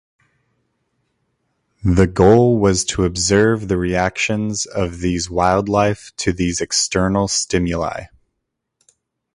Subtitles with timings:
[1.83, 8.05] The goal was to observe the reactions of these wildlife to these external stimuli.